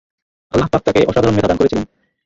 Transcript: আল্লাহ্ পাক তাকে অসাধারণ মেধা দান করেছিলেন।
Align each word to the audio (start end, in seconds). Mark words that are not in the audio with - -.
আল্লাহ্ 0.51 0.71
পাক 0.71 0.81
তাকে 0.85 1.01
অসাধারণ 1.09 1.35
মেধা 1.35 1.49
দান 1.49 1.57
করেছিলেন। 1.59 1.85